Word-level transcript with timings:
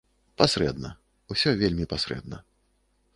Пасрэдна, 0.41 0.89
усё 1.35 1.53
вельмі 1.61 1.85
пасрэдна. 1.95 2.37